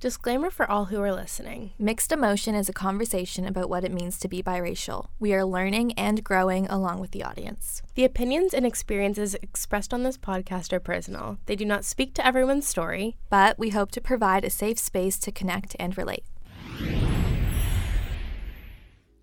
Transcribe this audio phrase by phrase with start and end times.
[0.00, 1.72] Disclaimer for all who are listening.
[1.76, 5.08] Mixed Emotion is a conversation about what it means to be biracial.
[5.18, 7.82] We are learning and growing along with the audience.
[7.96, 11.38] The opinions and experiences expressed on this podcast are personal.
[11.46, 15.18] They do not speak to everyone's story, but we hope to provide a safe space
[15.18, 16.22] to connect and relate.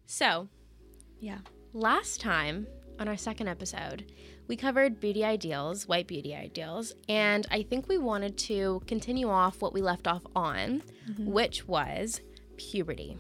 [0.06, 0.50] So,
[1.22, 1.40] yeah.
[1.72, 2.68] Last time
[3.00, 4.12] on our second episode,
[4.48, 9.62] we covered beauty ideals, white beauty ideals, and I think we wanted to continue off
[9.62, 11.26] what we left off on, mm-hmm.
[11.26, 12.22] which was
[12.58, 13.18] puberty.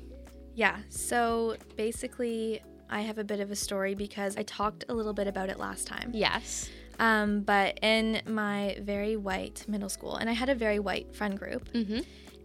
[0.53, 5.13] Yeah, so basically, I have a bit of a story because I talked a little
[5.13, 6.11] bit about it last time.
[6.13, 6.69] Yes.
[6.99, 11.37] Um, but in my very white middle school, and I had a very white friend
[11.37, 11.99] group, mm-hmm.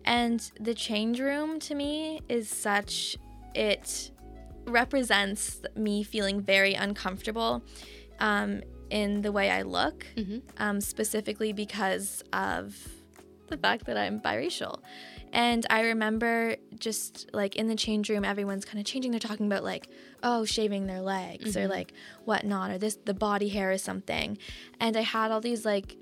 [0.04, 3.16] and the change room to me is such,
[3.54, 4.10] it
[4.66, 7.62] represents me feeling very uncomfortable
[8.18, 10.38] um, in the way I look, mm-hmm.
[10.58, 12.76] um, specifically because of
[13.48, 14.80] the fact that I'm biracial.
[15.32, 19.12] And I remember just like in the change room, everyone's kind of changing.
[19.12, 19.88] They're talking about like,
[20.22, 21.60] oh, shaving their legs mm-hmm.
[21.60, 21.92] or like
[22.24, 24.38] whatnot, or this, the body hair is something.
[24.80, 25.96] And I had all these like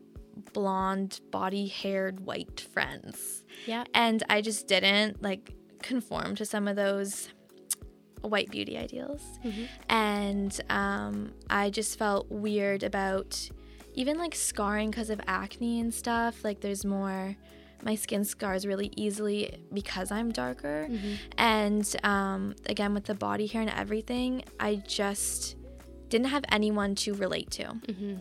[0.52, 3.44] blonde, body haired white friends.
[3.66, 3.84] Yeah.
[3.94, 7.28] And I just didn't like conform to some of those
[8.22, 9.22] white beauty ideals.
[9.44, 9.64] Mm-hmm.
[9.88, 13.50] And um, I just felt weird about
[13.94, 16.44] even like scarring because of acne and stuff.
[16.44, 17.36] Like there's more,
[17.82, 20.88] my skin scars really easily because I'm darker.
[20.90, 21.14] Mm-hmm.
[21.36, 25.56] And um, again, with the body hair and everything, I just
[26.08, 27.64] didn't have anyone to relate to.
[27.64, 28.14] Mm-hmm.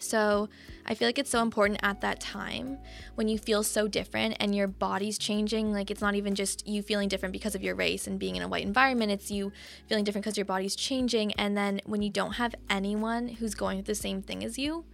[0.00, 0.48] So
[0.86, 2.78] I feel like it's so important at that time
[3.14, 5.72] when you feel so different and your body's changing.
[5.72, 8.42] Like it's not even just you feeling different because of your race and being in
[8.42, 9.52] a white environment, it's you
[9.88, 11.32] feeling different because your body's changing.
[11.32, 14.84] And then when you don't have anyone who's going through the same thing as you,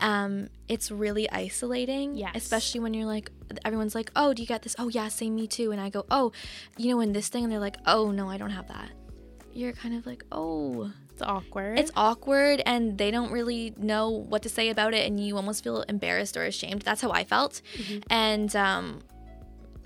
[0.00, 2.14] um, it's really isolating.
[2.14, 2.32] Yes.
[2.34, 3.30] Especially when you're like,
[3.64, 4.76] everyone's like, oh, do you get this?
[4.78, 5.72] Oh, yeah, same, me too.
[5.72, 6.32] And I go, oh,
[6.76, 8.90] you know, in this thing, and they're like, oh, no, I don't have that.
[9.52, 11.80] You're kind of like, oh, it's awkward.
[11.80, 15.64] It's awkward and they don't really know what to say about it and you almost
[15.64, 16.82] feel embarrassed or ashamed.
[16.82, 17.60] That's how I felt.
[17.76, 17.98] Mm-hmm.
[18.08, 19.00] And um,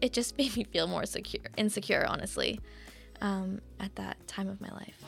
[0.03, 2.60] it just made me feel more secure, insecure, honestly,
[3.22, 5.03] um, at that time of my life.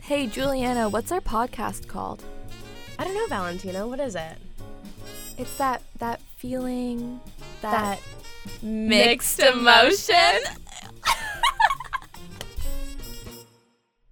[0.00, 2.24] Hey, Juliana, what's our podcast called?
[2.98, 3.86] I don't know, Valentina.
[3.86, 4.38] What is it?
[5.38, 7.20] It's that that feeling
[7.62, 10.40] that, that mixed emotion.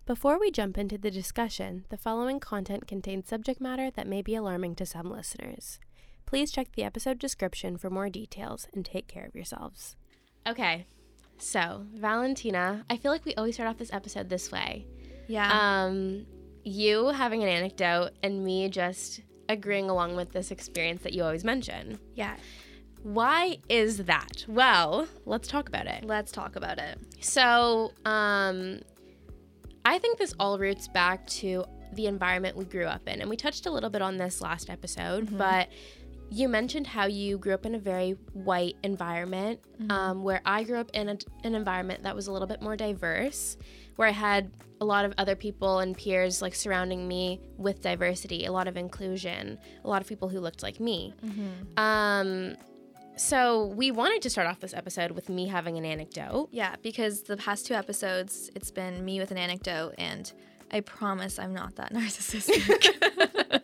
[0.08, 4.34] Before we jump into the discussion, the following content contains subject matter that may be
[4.34, 5.78] alarming to some listeners.
[6.24, 9.97] Please check the episode description for more details and take care of yourselves.
[10.47, 10.86] Okay,
[11.36, 14.86] so Valentina, I feel like we always start off this episode this way.
[15.26, 15.50] Yeah.
[15.52, 16.24] Um,
[16.64, 19.20] you having an anecdote and me just
[19.50, 21.98] agreeing along with this experience that you always mention.
[22.14, 22.36] Yeah.
[23.02, 24.47] Why is that?
[24.48, 26.02] Well, let's talk about it.
[26.04, 26.98] Let's talk about it.
[27.20, 28.80] So, um,
[29.88, 33.22] I think this all roots back to the environment we grew up in.
[33.22, 35.38] And we touched a little bit on this last episode, mm-hmm.
[35.38, 35.71] but
[36.31, 39.91] you mentioned how you grew up in a very white environment, mm-hmm.
[39.91, 42.77] um, where I grew up in a, an environment that was a little bit more
[42.77, 43.56] diverse,
[43.97, 44.50] where I had
[44.82, 48.77] a lot of other people and peers like surrounding me with diversity, a lot of
[48.77, 51.15] inclusion, a lot of people who looked like me.
[51.25, 51.78] Mm-hmm.
[51.78, 52.56] Um,
[53.18, 56.48] so we wanted to start off this episode with me having an anecdote.
[56.52, 60.32] Yeah, because the past two episodes, it's been me with an anecdote, and
[60.70, 62.94] I promise I'm not that narcissistic.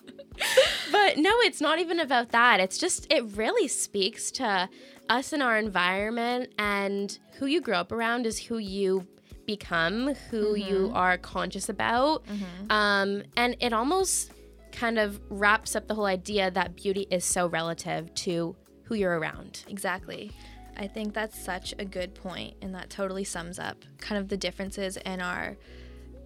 [0.92, 2.60] but no, it's not even about that.
[2.60, 4.68] It's just, it really speaks to
[5.08, 9.06] us and our environment, and who you grow up around is who you
[9.46, 10.68] become, who mm-hmm.
[10.68, 12.24] you are conscious about.
[12.26, 12.72] Mm-hmm.
[12.72, 14.32] Um, and it almost
[14.72, 19.18] kind of wraps up the whole idea that beauty is so relative to who you're
[19.18, 19.64] around.
[19.68, 20.32] Exactly.
[20.76, 24.36] I think that's such a good point, and that totally sums up kind of the
[24.36, 25.56] differences in our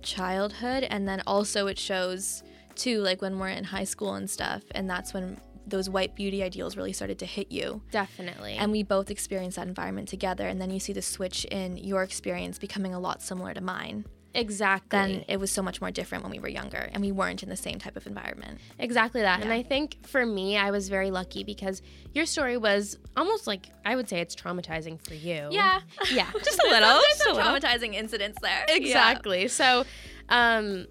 [0.02, 0.84] childhood.
[0.84, 2.42] And then also, it shows
[2.74, 6.42] too, like when we're in high school and stuff, and that's when those white beauty
[6.42, 7.82] ideals really started to hit you.
[7.90, 8.54] Definitely.
[8.54, 12.02] And we both experienced that environment together, and then you see the switch in your
[12.02, 14.06] experience becoming a lot similar to mine.
[14.34, 14.88] Exactly.
[14.90, 17.48] Then it was so much more different when we were younger and we weren't in
[17.48, 18.60] the same type of environment.
[18.78, 19.38] Exactly that.
[19.38, 19.44] Yeah.
[19.44, 21.82] And I think for me, I was very lucky because
[22.12, 25.48] your story was almost like I would say it's traumatizing for you.
[25.50, 25.80] Yeah.
[26.12, 26.30] Yeah.
[26.44, 26.88] Just a little.
[26.88, 28.64] There's some traumatizing incidents there.
[28.68, 29.42] Exactly.
[29.42, 29.48] Yeah.
[29.48, 29.84] So
[30.28, 30.86] um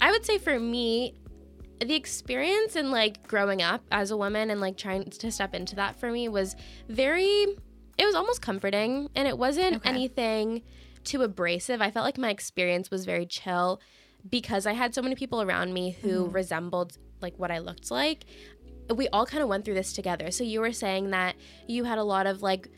[0.00, 1.14] I would say for me,
[1.80, 5.76] the experience in like growing up as a woman and like trying to step into
[5.76, 6.56] that for me was
[6.88, 7.46] very
[7.98, 9.88] it was almost comforting and it wasn't okay.
[9.88, 10.62] anything
[11.04, 11.80] too abrasive.
[11.80, 13.80] I felt like my experience was very chill
[14.28, 17.90] because I had so many people around me who mm resembled like what I looked
[17.90, 18.24] like.
[18.94, 20.30] we all kind of went through this together.
[20.30, 21.36] So you were saying that
[21.68, 22.68] you had a lot of like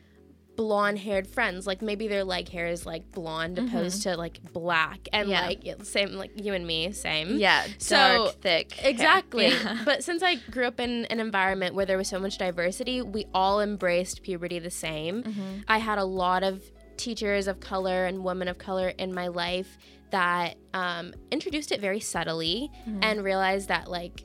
[0.57, 5.09] blonde haired friends like maybe their leg hair is like blonde opposed to like black
[5.13, 5.33] and Mm-hmm.
[5.33, 5.75] Yeah.
[5.75, 8.85] like same like you and me same Yeah, So- dark, thick.
[8.85, 9.49] Exactly.
[9.49, 9.79] Yeah.
[9.85, 13.27] But since I grew up in an environment where there was so much diversity, we
[13.35, 15.25] all embraced puberty the same.
[15.25, 15.43] Mm-hmm.
[15.67, 16.63] I had a lot of
[16.97, 19.79] teachers of color and women of color in my life
[20.11, 23.01] that um, introduced it very subtly Mm-hmm.
[23.03, 24.25] and realized that, like,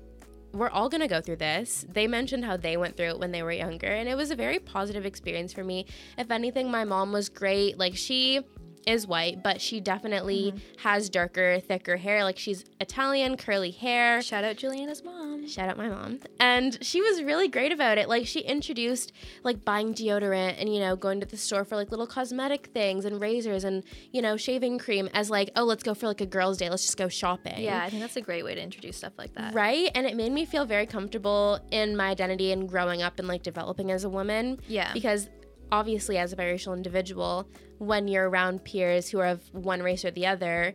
[0.52, 1.86] we're all going to go through this.
[1.88, 4.36] They mentioned how they went through it when they were younger, and it was a
[4.36, 5.86] very positive experience for me.
[6.18, 7.78] If anything, my mom was great.
[7.78, 8.42] Like, she
[8.86, 10.88] is white, but she definitely mm-hmm.
[10.88, 12.24] has darker, thicker hair.
[12.24, 14.22] Like, she's Italian, curly hair.
[14.22, 15.48] Shout out Juliana's mom.
[15.48, 16.20] Shout out my mom.
[16.40, 18.08] And she was really great about it.
[18.08, 19.12] Like she introduced
[19.44, 23.06] like buying deodorant and you know going to the store for like little cosmetic things
[23.06, 26.26] and razors and you know shaving cream as like oh let's go for like a
[26.26, 27.60] girls day let's just go shopping.
[27.62, 29.54] Yeah, I think that's a great way to introduce stuff like that.
[29.54, 29.92] Right?
[29.96, 33.44] And it made me feel very comfortable in my identity and growing up and like
[33.44, 34.94] developing as a woman Yeah.
[34.94, 35.30] because
[35.72, 40.12] obviously as a biracial individual when you're around peers who are of one race or
[40.12, 40.74] the other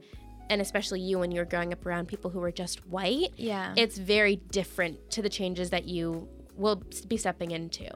[0.50, 3.72] and especially you when you're growing up around people who are just white Yeah.
[3.76, 7.88] it's very different to the changes that you will be stepping into.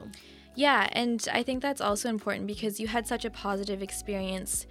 [0.55, 4.67] Yeah, and I think that's also important because you had such a positive experience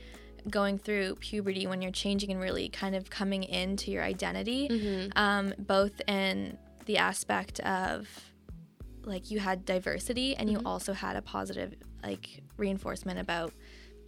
[0.51, 5.55] going through puberty when you're changing and really kind of coming into your identity, um,
[5.59, 8.07] both in the aspect of
[9.05, 13.53] like you had diversity and you also had a positive like reinforcement about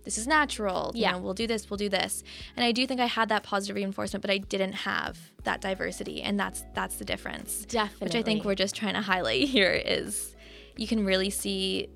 [0.04, 0.92] this is natural.
[0.94, 1.12] You Yeah.
[1.12, 2.22] know, we'll do this, we'll do this.
[2.56, 6.22] And I do think I had that positive reinforcement, but I didn't have that diversity,
[6.22, 8.04] and that's that's the difference Definitely.
[8.06, 10.34] which I think we're just trying to highlight here is
[10.76, 11.88] you can really see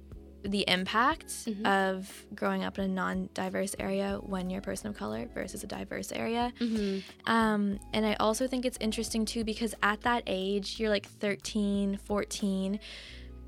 [0.42, 1.64] the impact Mm-hmm.
[1.64, 5.66] of growing up in a non-diverse area when you're a person of color versus a
[5.66, 6.52] diverse area.
[6.60, 6.98] Mm-hmm.
[7.32, 11.98] Um, and I also think it's interesting too because at that age, you're like 13,
[12.04, 12.78] 14,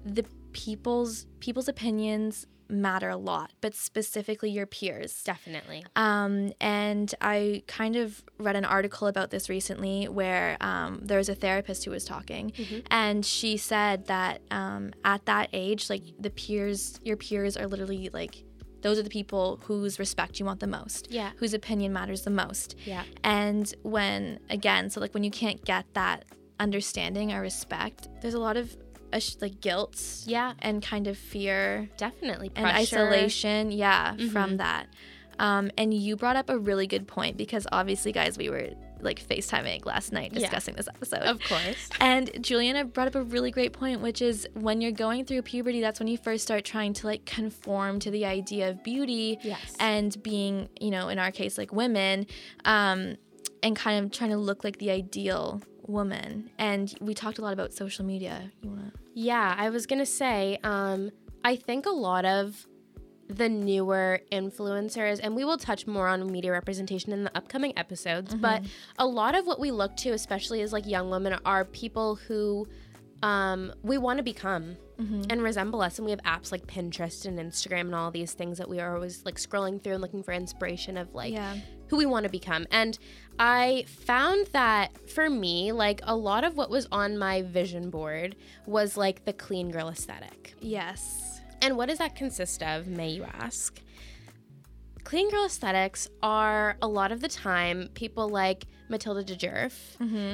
[0.06, 0.24] the
[0.56, 5.22] people's people's opinions matter a lot, but specifically your peers.
[5.22, 5.84] definitely.
[5.94, 11.28] Um, and I kind of read an article about this recently where um, there was
[11.28, 12.52] a therapist who was talking,
[12.90, 18.08] and she said that um, at that age, like the peers, your peers are literally
[18.12, 18.42] like,
[18.82, 21.30] those are the people whose respect you want the most, Yeah.
[21.36, 22.74] whose opinion matters the most.
[22.84, 23.04] Yeah.
[23.22, 26.24] And when, again, so like when you can't get that
[26.58, 28.76] understanding or respect, there's a lot of
[29.18, 30.52] sh- like guilt Yeah.
[30.60, 32.50] and kind of fear Definitely.
[32.56, 34.28] and isolation yeah Mm-hmm.
[34.28, 34.86] from that
[35.38, 38.70] um, and you brought up a really good point because obviously guys we were
[39.00, 40.40] like facetiming last night Yeah.
[40.40, 41.90] discussing this episode Of course.
[42.00, 45.80] and juliana brought up a really great point which is when you're going through puberty
[45.82, 49.76] that's when you first start trying to like conform to the idea of beauty Yes.
[49.78, 52.26] and being you know in our case like women
[52.64, 53.16] um,
[53.62, 57.52] and kind of trying to look like the ideal woman and we talked a lot
[57.52, 61.10] about social media you want Yeah, I was gonna say, um,
[61.44, 62.66] I think a lot of
[63.28, 68.34] the newer influencers, and we will touch more on media representation in the upcoming episodes,
[68.34, 68.62] but
[68.98, 72.68] a lot of what we look to, especially as like young women, are people who
[73.22, 74.76] um, we want to become
[75.30, 75.98] and resemble us.
[75.98, 78.94] And we have apps like Pinterest and Instagram and all these things that we are
[78.94, 81.56] always like scrolling through and looking for inspiration of like Yeah.
[81.88, 82.66] Who we want to become.
[82.70, 82.98] And
[83.38, 88.34] I found that for me, like a lot of what was on my vision board
[88.66, 90.54] was like the clean girl aesthetic.
[90.60, 93.80] yes And what does that consist of, may you ask?
[95.04, 99.72] Clean girl aesthetics are a lot of the time people like Matilda Djerf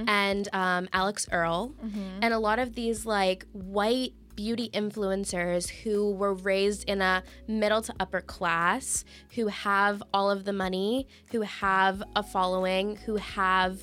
[0.09, 1.75] and um, Alix Earle,
[2.23, 7.83] and a lot of these like white beauty influencers who were raised in a middle
[7.83, 13.79] to upper class, who have all of the money, who have a following, who have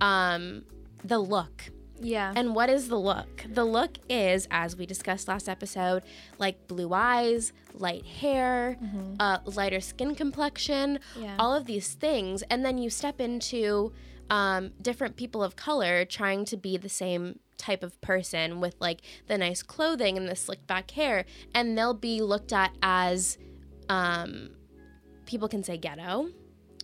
[0.00, 0.64] um,
[1.04, 1.70] the look.
[2.00, 3.44] yeah And what is the look?
[3.48, 6.02] The look is, as we discussed last episode,
[6.38, 8.76] like blue eyes, light hair,
[9.20, 11.36] uh, lighter skin complexion, Yeah.
[11.38, 12.42] all of these things.
[12.50, 13.92] And then you step into
[14.30, 19.00] um, different people of color trying to be the same type of person with like
[19.26, 21.24] the nice clothing and the slicked back hair.
[21.54, 23.38] And they'll be looked at as
[23.88, 24.50] um,
[25.26, 26.28] people can say ghetto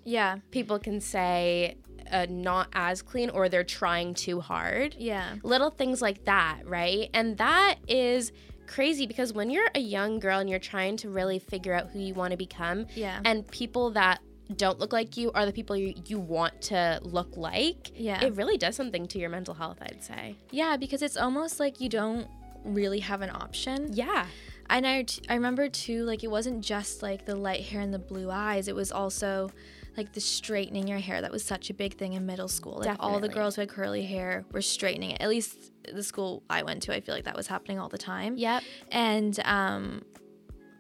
[0.05, 1.77] yeah people can say
[2.11, 4.97] uh, not as clean or they're trying too hard.
[4.99, 5.37] Yeah.
[5.45, 7.09] Little things like that, right?
[7.15, 8.33] And that is
[8.67, 12.01] crazy because when you're a young girl and you're trying to really figure out who
[12.01, 13.21] you want to become, Yeah.
[13.25, 14.21] and people that
[14.57, 18.23] don't look like you are the people you, you want to look like, Yeah.
[18.25, 20.37] it really does something to your mental health, I'd say.
[20.51, 22.27] yeah, because it's almost like you don't
[22.65, 23.91] really have an option.
[23.93, 24.27] Yeah.
[24.69, 27.93] And I, t- I remember too, like, it wasn't just like the light hair and
[27.93, 29.51] the blue eyes, it was also
[29.97, 32.81] like the straightening your hair that was such a big thing in middle school.
[32.85, 35.21] Like all the girls who had curly hair were straightening it.
[35.21, 37.99] At least the school I went to, I feel like that was happening all the
[37.99, 38.37] time.
[38.37, 38.63] Yep.
[38.93, 40.03] And um,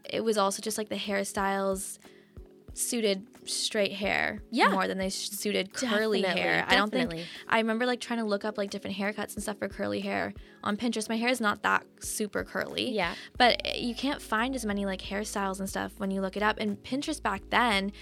[0.09, 1.99] it was also just like the hairstyles
[2.75, 4.69] suited straight hair Yeah.
[4.71, 6.65] more than they suited curly Definitely, hair.
[6.69, 7.15] I don't think.
[7.49, 10.33] I remember like trying to look up like different haircuts and stuff for curly hair
[10.63, 11.09] on Pinterest.
[11.09, 12.91] My hair is not that super curly.
[12.91, 13.15] Yeah.
[13.39, 16.43] But eh, you can't find as many like hairstyles and stuff when you look it
[16.43, 16.59] up.
[16.61, 17.93] And Pinterest back then,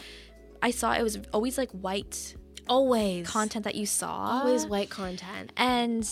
[0.63, 2.35] I saw it was always like white
[2.69, 3.27] Always.
[3.27, 4.43] content that you saw.
[4.43, 5.53] Always white content.
[5.57, 6.03] And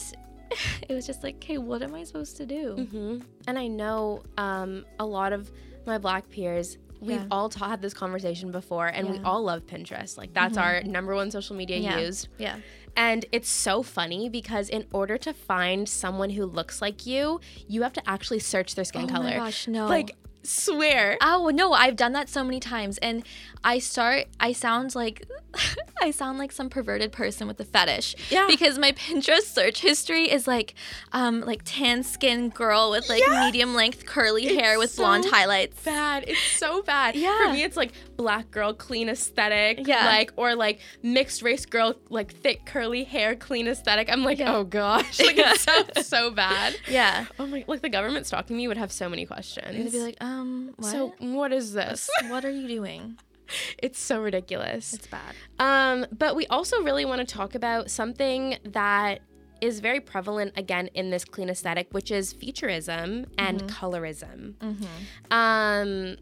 [0.88, 2.75] it was just like, okay, what am I supposed to do?
[2.90, 5.50] hmm And I know um, a lot of
[5.84, 6.78] my black peers.
[7.00, 7.26] We've Yeah.
[7.31, 10.17] all ta- had this conversation before, and we all love Pinterest.
[10.17, 10.65] Like that's mm-hmm.
[10.65, 11.99] our number one social media Yeah.
[11.99, 12.29] used.
[12.38, 12.57] Yeah.
[12.97, 17.83] And it's so funny because in order to find someone who looks like you, you
[17.83, 19.25] have to actually search their skin oh color.
[19.25, 19.87] my gosh, no.
[19.87, 21.19] Like, swear.
[21.21, 23.25] Oh no, I've done that so many times and
[23.65, 25.25] I start I sound like
[26.00, 28.15] I sound like some perverted person with a fetish.
[28.31, 28.47] Yeah.
[28.49, 30.75] Because my Pinterest search history is like
[31.12, 33.47] um like tan skin girl with like Yeah.
[33.47, 35.83] medium length curly hair It's with blonde highlights.
[35.83, 36.25] bad.
[36.29, 37.17] It's so bad.
[37.17, 37.47] Yeah.
[37.47, 39.87] For me, it's like black girl, clean aesthetic.
[39.87, 40.07] Yeah.
[40.07, 44.11] Like, or like mixed race girl, like thick curly hair, clean aesthetic.
[44.11, 44.55] I'm like, Yeah.
[44.57, 45.19] oh gosh.
[45.26, 46.76] Like, it's sounds so bad.
[46.88, 47.25] Yeah.
[47.38, 49.76] Oh my, like the government stalking me would have so many And questions.
[49.76, 50.90] they'd be like, um, what?
[50.90, 52.09] so what is this?
[52.28, 53.19] what are you doing?
[53.78, 54.93] it's so ridiculous.
[54.93, 55.35] It's bad.
[55.59, 59.21] Um, but we also really want to talk about something that
[59.61, 64.55] is very prevalent again in this clean aesthetic, which is featurism and colorism.
[64.55, 65.33] Mm-hmm.
[65.33, 66.16] Um,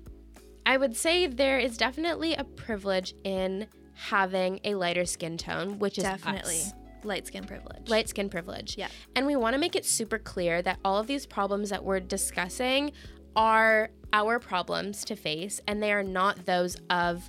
[0.67, 5.99] I would say there is definitely a privilege in having a lighter skin tone, which
[5.99, 6.57] is Definitely.
[6.57, 6.73] us.
[7.05, 7.87] Light skin privilege.
[7.91, 8.79] light skin privilege.
[8.79, 8.89] Yeah.
[9.15, 12.01] And we want to make it super clear that all of these problems that we're
[12.01, 12.93] discussing
[13.37, 17.29] are our problems to face, and they are not those of,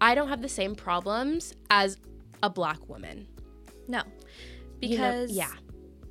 [0.00, 1.96] I don't have the same problems as
[2.42, 3.26] a black woman.
[3.88, 4.02] No.
[4.80, 5.52] You know- Because yeah.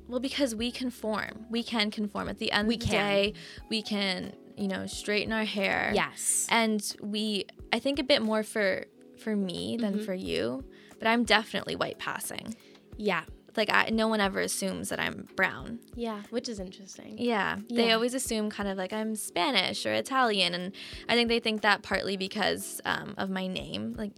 [0.08, 1.46] Well, because we conform.
[1.50, 2.28] We can conform.
[2.28, 2.94] At the end We of the can.
[3.08, 3.34] day,
[3.70, 5.92] we can, you know, straighten our hair.
[5.94, 6.46] Yes.
[6.50, 8.84] And we I think a bit more for
[9.18, 10.04] for me than Mm-hmm.
[10.04, 10.64] for you,
[10.98, 12.54] but I'm definitely white passing.
[12.98, 13.22] Yeah.
[13.56, 15.78] Like I no one ever assumes that I'm brown.
[15.94, 16.22] Yeah.
[16.30, 17.16] Which is interesting.
[17.18, 17.58] Yeah.
[17.68, 20.72] They always assume kind of like I'm Spanish or Italian and
[21.08, 23.94] I think they think that partly because um, of my name.
[23.96, 24.12] Like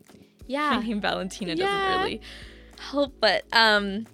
[0.47, 0.77] Yeah.
[0.77, 1.67] my name Valentina Yeah.
[1.67, 2.21] doesn't really
[2.79, 4.07] help, but um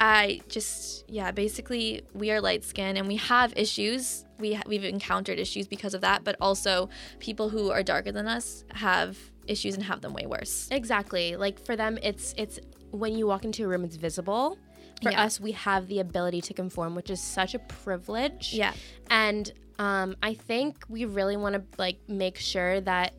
[0.00, 4.24] I just yeah, basically we are light skinned and we have issues.
[4.38, 6.88] We ha- we've encountered issues because of that, but also
[7.20, 10.68] people who are darker than us have issues and have them way worse.
[10.72, 11.36] Exactly.
[11.36, 12.58] Like for them, it's it's
[12.94, 14.58] when you walk into a room, it's visible.
[15.02, 15.24] For Yeah.
[15.24, 18.54] us, we have the ability to conform, which is such a privilege.
[18.54, 18.72] Yeah.
[19.10, 23.12] And um, I think we really want to like make sure that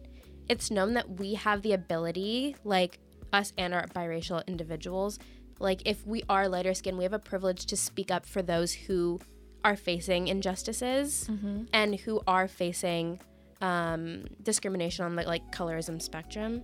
[0.48, 3.00] it's known that we have the ability, like
[3.34, 5.20] us and our biracial individuals,
[5.60, 8.72] like if we are lighter skinned, we have a privilege to speak up for those
[8.74, 9.20] who
[9.65, 11.29] are facing injustices
[11.74, 13.20] and who are facing
[13.62, 16.62] um, discrimination on the like colorism spectrum.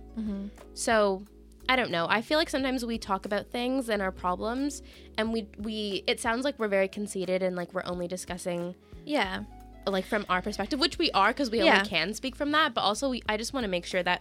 [0.74, 1.22] So
[1.72, 2.06] I don't know.
[2.06, 4.82] I feel like sometimes we talk about things and our problems,
[5.16, 8.74] and we we it sounds like we're very conceited and like we're only discussing
[9.06, 9.44] Yeah.
[9.86, 11.78] like from our perspective, which we are because we Yeah.
[11.78, 12.74] only can speak from that.
[12.74, 14.20] But also, we I just want to make sure that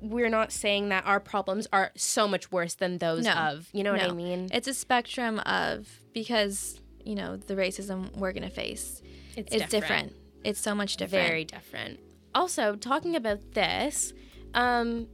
[0.00, 3.32] we're not saying that our problems are so much worse than those No.
[3.32, 4.48] of you know what I mean?
[4.52, 9.02] It's a spectrum of because, you know, the racism we're going to face.
[9.36, 10.14] It's different.
[10.44, 11.26] It's so much different.
[11.26, 11.98] Very different.
[12.32, 14.12] Also, talking about this,
[14.54, 15.08] um,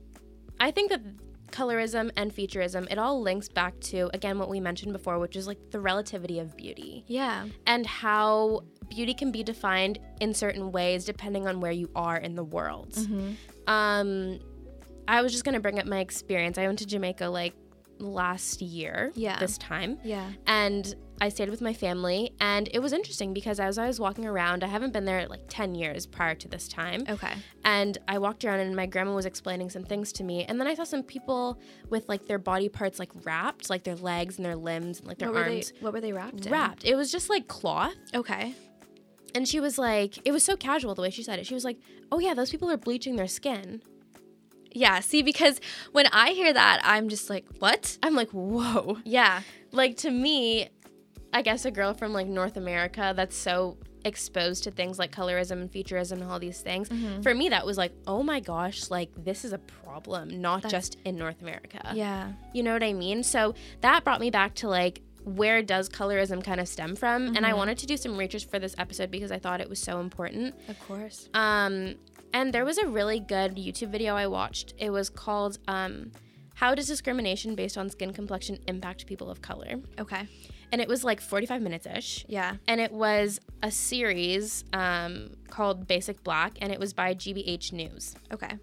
[0.60, 1.00] I think that
[1.52, 5.46] colorism and featurism it all links back to again what we mentioned before, which is
[5.46, 7.04] like the relativity of beauty.
[7.06, 7.46] Yeah.
[7.66, 12.34] and how beauty can be defined in certain ways depending on where you are in
[12.36, 12.92] the world.
[12.92, 13.32] Mm-hmm.
[13.66, 14.38] Um,
[15.08, 16.58] I was just gonna bring up my experience.
[16.58, 17.54] I went to Jamaica like
[17.98, 19.38] last year, Yeah.
[19.38, 20.30] this time, Yeah.
[20.46, 24.26] and I stayed with my family, and it was interesting because as I was walking
[24.26, 27.32] around, I haven't been there like ten years prior to this time, Okay.
[27.64, 30.66] and I walked around and my grandma was explaining some things to me, and then
[30.66, 34.44] I saw some people with like their body parts like wrapped, like their legs and
[34.44, 36.52] their limbs and like their What were, they, arms what were they wrapped in?
[36.52, 36.84] wrapped.
[36.84, 37.94] It was just like cloth.
[38.14, 38.54] Okay.
[39.34, 41.46] And she was like, it was so casual the way she said it.
[41.46, 41.78] She was like,
[42.12, 43.82] oh yeah, those people are bleaching their skin.
[44.76, 45.00] Yeah.
[45.00, 45.60] See, because
[45.92, 47.98] when I hear that, I'm just like, what?
[48.02, 48.98] I'm like, whoa.
[49.04, 49.40] Yeah.
[49.72, 50.68] Like to me,
[51.32, 55.60] I guess a girl from like North America that's so exposed to things like colorism
[55.60, 56.88] and featurism and all these things.
[56.88, 57.22] Mm-hmm.
[57.22, 60.70] For me, that was like, oh my gosh, like this is a problem, not That's-
[60.70, 61.92] just in North America.
[61.94, 62.32] Yeah.
[62.54, 63.22] You know what I mean?
[63.24, 67.34] So that brought me back to like where does colorism kind of stem from?
[67.34, 67.56] And I Mhm.
[67.56, 70.54] wanted to do some research for this episode because I thought it was so important.
[70.68, 71.28] Of course.
[71.34, 71.96] Um,
[72.36, 74.74] and there was a really good YouTube video I watched.
[74.76, 76.12] It was called um,
[76.54, 80.28] "How Does Discrimination Based on Skin Complexion Impact People of Color?" Okay.
[80.70, 82.26] And it was like 45 minutes ish.
[82.28, 82.56] Yeah.
[82.68, 88.14] And it was a series um, called Basic Black, and it was by GBH News.
[88.30, 88.58] Okay.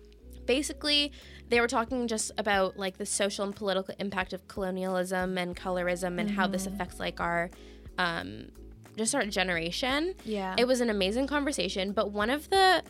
[0.46, 1.12] Basically,
[1.50, 6.20] they were talking just about like the social and political impact of colonialism and colorism
[6.20, 7.50] and how this affects like our
[7.98, 8.50] um,
[8.98, 10.14] just our generation.
[10.26, 10.54] Yeah.
[10.60, 12.84] It was an amazing conversation, but one of the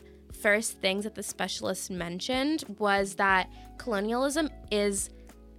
[0.43, 5.09] first things that the specialist mentioned was that colonialism is,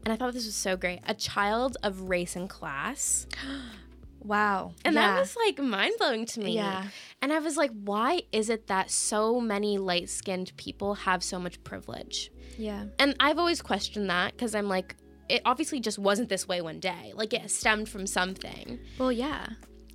[0.05, 3.26] and I thought this was so great, a child of race and class.
[4.21, 4.73] wow.
[4.85, 5.14] And yeah.
[5.14, 6.55] that was like mind blowing to me.
[6.55, 6.85] Yeah.
[7.23, 11.38] And I was like, why is it that so many light skinned people have so
[11.38, 12.31] much privilege?
[12.59, 12.85] Yeah.
[12.99, 14.97] And I've always questioned that because I'm like,
[15.31, 17.14] it obviously just wasn't this way one day.
[17.14, 18.79] Like it stemmed from something.
[18.99, 19.47] Well, yeah.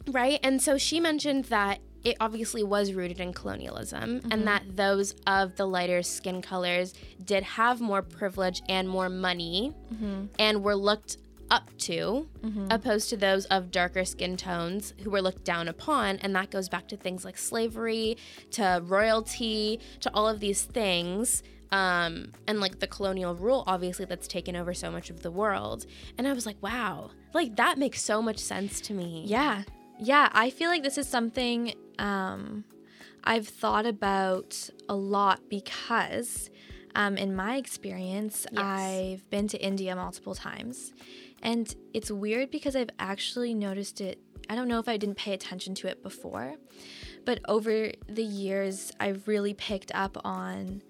[0.07, 0.39] Right.
[0.41, 5.55] And so she mentioned that it obviously was rooted in colonialism and that those of
[5.57, 10.25] the lighter skin colors did have more privilege and more money Mm-hmm.
[10.39, 11.17] and were looked
[11.51, 12.27] up to
[12.69, 16.17] opposed to those of darker skin tones who were looked down upon.
[16.17, 18.17] And that goes back to things like slavery
[18.51, 21.41] to royalty to all of these things
[21.71, 25.85] um, and like the colonial rule obviously that's taken over so much of the world.
[26.17, 29.23] And i was like wow like that makes so much sense to me.
[29.25, 29.63] Yeah.
[30.01, 32.63] Yeah, I feel like this is something um,
[33.23, 36.49] I've thought about a lot because,
[36.95, 38.61] um, in my experience, Yes.
[38.63, 40.93] I've been to India multiple times.
[41.41, 44.19] And it's weird because I've actually noticed it.
[44.49, 46.55] I don't know if I didn't pay attention to it before,
[47.25, 50.81] but over the years, I've really picked up on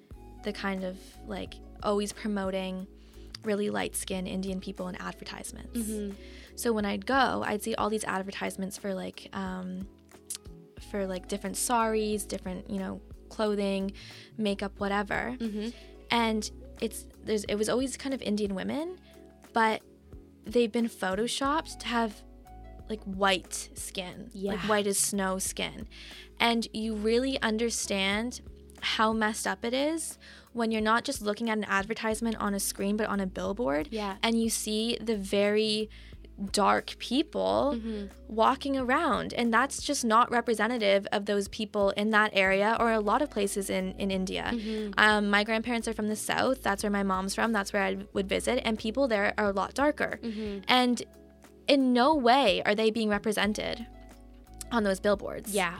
[0.43, 0.97] the kind of
[1.27, 2.87] like always promoting
[3.43, 5.77] really light skinned Indian people in advertisements.
[5.79, 6.15] Mhm.
[6.55, 9.87] So when I'd go, I'd see all these advertisements for like um,
[10.89, 13.91] for like different saris, different you know clothing,
[14.37, 15.35] makeup, whatever.
[15.39, 15.73] Mhm.
[16.11, 16.49] And
[16.81, 18.97] it's there's it was always kind of Indian women,
[19.53, 19.81] but
[20.45, 22.23] they've been photoshopped to have
[22.89, 24.53] like white skin, Yeah.
[24.53, 25.87] like white as snow skin,
[26.39, 28.41] and you really understand
[28.81, 30.17] how messed up it is
[30.53, 33.89] when you're not just looking at an advertisement on a screen but on a billboard
[33.91, 34.15] Yeah.
[34.23, 35.89] and you see the very
[36.53, 38.09] dark people Mhm.
[38.29, 42.99] walking around and that's just not representative of those people in that area or a
[43.01, 44.93] lot of places in, in india Mhm.
[44.97, 47.97] um, my grandparents are from the south that's where my mom's from that's where i
[48.13, 50.63] would visit and people there are a lot darker Mhm.
[50.67, 51.03] and
[51.67, 53.85] in no way are they being represented
[54.71, 55.75] on those billboards Yeah.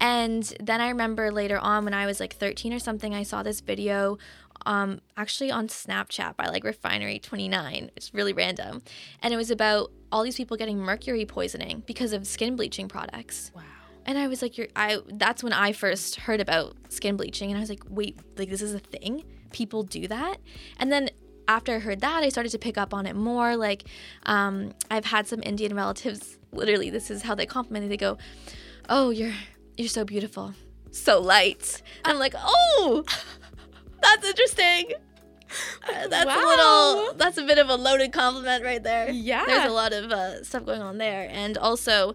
[0.00, 3.42] and then I remember later on when I was like 13 or something, I saw
[3.42, 4.16] this video
[4.66, 7.90] um, actually on Snapchat by like Refinery29.
[7.96, 8.82] It's really random.
[9.22, 13.52] And it was about all these people getting mercury poisoning because of skin bleaching products.
[13.54, 13.62] Wow.
[14.06, 17.50] And I was like, you're, I, that's when I first heard about skin bleaching.
[17.50, 19.24] And I was like, wait, like this is a thing?
[19.52, 20.38] People do that?
[20.78, 21.10] And then
[21.48, 23.56] after I heard that, I started to pick up on it more.
[23.56, 23.84] Like,
[24.24, 27.88] um, I've had some Indian relatives, literally, this is how they compliment me.
[27.88, 28.18] They go,
[28.88, 29.32] oh, you're,
[29.76, 30.54] you're so beautiful,
[30.92, 31.82] so light.
[32.04, 33.04] I'm like, oh,
[34.16, 34.92] that's interesting.
[35.88, 36.94] Uh, that's a Wow.
[37.04, 39.10] little, that's a bit of a loaded compliment right there.
[39.10, 39.44] Yeah.
[39.46, 41.28] There's a lot of uh, stuff going on there.
[41.30, 42.14] And also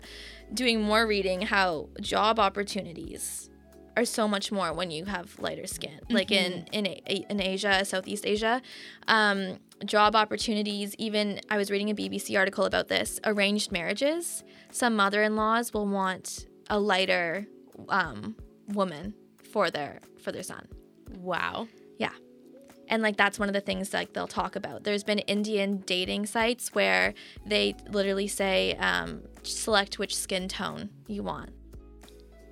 [0.53, 3.49] doing more reading how job opportunities
[3.97, 5.99] are so much more when you have lighter skin.
[6.09, 8.61] Like in, in, in Asia, Southeast Asia,
[9.07, 14.43] um, job opportunities, even I was reading a BBC article about this arranged marriages.
[14.71, 17.47] Some mother in laws will want a lighter
[17.89, 18.35] um,
[18.69, 19.13] woman
[19.51, 20.67] for their for their son
[21.19, 21.67] Wow.
[22.87, 24.83] And like that's one of the things like they'll talk about.
[24.83, 31.23] There's been indian dating sites where they literally say um, select which skin tone you
[31.23, 31.49] want.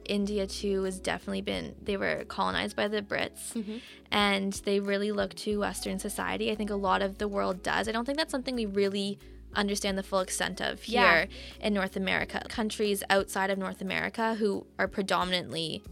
[0.06, 3.54] India too has definitely been they were colonized by the brits.
[3.54, 3.80] Mhm.
[4.12, 6.52] and they really look to western society.
[6.52, 7.88] I think a lot of the world does.
[7.88, 9.18] I don't think that's something we really
[9.56, 11.66] understand the full extent of here Yeah.
[11.68, 12.42] in north america.
[12.50, 15.84] Countries outside of north america who are predominantly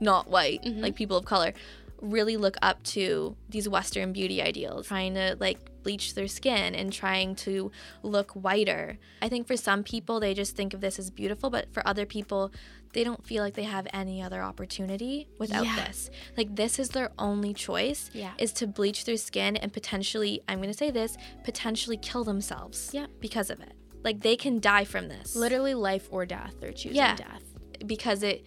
[0.00, 0.80] not white Mhm.
[0.82, 1.52] like people of color
[2.00, 6.92] really look up to these western beauty ideals trying to like bleach their skin and
[6.92, 7.70] trying to
[8.02, 11.72] look whiter i think for some people they just think of this as beautiful but
[11.72, 12.50] for other people
[12.92, 15.84] they don't feel like they have any other opportunity without Yeah.
[15.86, 18.32] this like this is their only choice Yeah.
[18.38, 23.06] is to bleach their skin and potentially i'm to say this potentially kill themselves Yeah.
[23.20, 26.54] because of it like they can die from this Literally life or death.
[26.60, 27.16] They're choosing Yeah.
[27.16, 27.42] death.
[27.86, 28.44] because it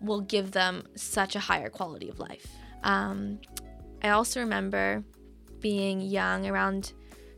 [0.00, 2.46] will give them such a higher quality of life.
[2.82, 3.40] Um,
[4.02, 5.04] I also remember
[5.60, 6.92] being young, around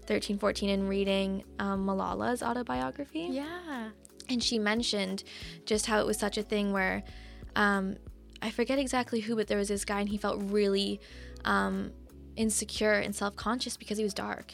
[0.07, 3.29] 13, 14 and reading um, Malala's autobiography.
[3.31, 3.91] Yeah.
[4.29, 5.25] And she mentioned
[5.67, 7.03] just how it was such a thing where
[7.57, 7.97] um,
[8.41, 11.01] I forget exactly who, but there was this guy and he felt really
[11.45, 11.93] um,
[12.37, 14.53] insecure and self conscious because he was dark.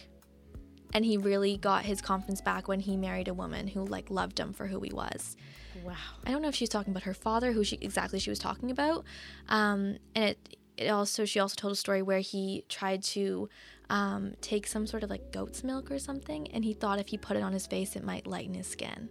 [0.94, 4.40] And he really got his confidence back when he married a woman who like loved
[4.40, 5.36] him for who he was.
[5.84, 5.94] Wow.
[6.26, 8.70] I don't know if she's talking about her father, who she exactly she was talking
[8.70, 9.04] about.
[9.48, 13.48] Um, and it it also she also told a story where he tried to
[13.90, 17.18] um, take some sort of like goat's milk or something, and he thought if he
[17.18, 19.08] put it on his face, it might lighten his skin.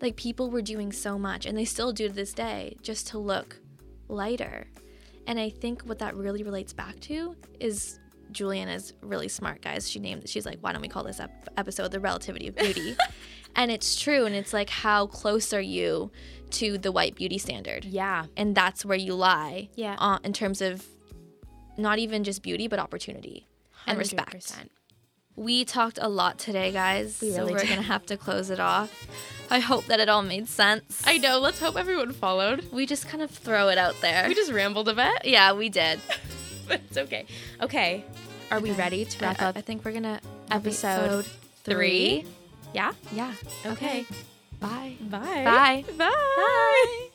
[0.00, 3.18] Like people were doing so much, and they still do to this day, just to
[3.18, 3.58] look
[4.08, 4.68] lighter.
[5.26, 7.98] And I think what that really relates back to is
[8.30, 9.90] Julian is really smart, guys.
[9.90, 12.96] She named she's like, why don't we call this ep- episode the relativity of beauty?
[13.56, 16.10] and it's true, and it's like how close are you
[16.50, 17.84] to the white beauty standard?
[17.84, 18.26] Yeah.
[18.36, 19.68] And that's where you lie.
[19.74, 19.96] Yeah.
[19.98, 20.86] Uh, in terms of
[21.76, 23.46] not even just beauty, but opportunity
[23.86, 24.52] and respect.
[25.34, 27.20] We talked a lot today, guys.
[27.20, 27.68] We really so we're did.
[27.68, 29.06] gonna have to close it off.
[29.50, 31.02] I hope that it all made sense.
[31.06, 31.38] I know.
[31.38, 32.64] Let's hope everyone followed.
[32.72, 34.26] We just kind of throw it out there.
[34.28, 36.00] We just rambled a bit, yeah, we did.
[36.66, 37.26] but it's okay.
[37.60, 38.04] Okay.
[38.50, 41.26] Are we ready to wrap I, up I think we're gonna episode
[41.64, 42.24] three?
[42.76, 42.92] Yeah.
[43.10, 43.32] Yeah.
[43.64, 44.04] Okay.
[44.60, 44.96] Bye.
[45.00, 45.44] Bye.
[45.44, 45.84] Bye.
[45.96, 47.08] Bye.